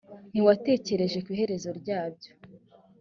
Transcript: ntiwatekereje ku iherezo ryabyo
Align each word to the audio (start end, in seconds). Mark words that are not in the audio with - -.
ntiwatekereje 0.31 1.17
ku 1.23 1.29
iherezo 1.35 1.69
ryabyo 1.79 2.31